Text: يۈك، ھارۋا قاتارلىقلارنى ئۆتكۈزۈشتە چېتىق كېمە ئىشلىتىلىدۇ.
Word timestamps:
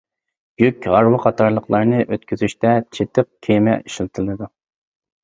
يۈك، 0.61 0.85
ھارۋا 0.93 1.19
قاتارلىقلارنى 1.25 1.99
ئۆتكۈزۈشتە 2.15 2.71
چېتىق 2.99 3.29
كېمە 3.49 3.77
ئىشلىتىلىدۇ. 3.83 4.49